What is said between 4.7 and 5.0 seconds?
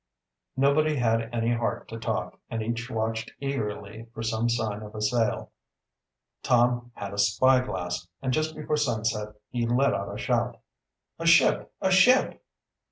of